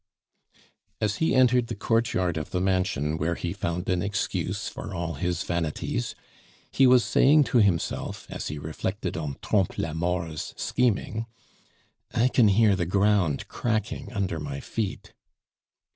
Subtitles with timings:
[0.99, 5.13] As he entered the courtyard of the mansion where he found an excuse for all
[5.13, 6.15] his vanities,
[6.71, 11.27] he was saying to himself as he reflected on Trompe la Mort's scheming:
[12.15, 15.13] "I can hear the ground cracking under my feet!"